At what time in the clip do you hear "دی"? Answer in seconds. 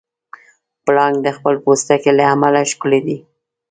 3.07-3.17